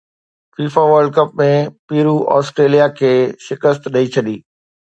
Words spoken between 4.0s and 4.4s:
ڇڏي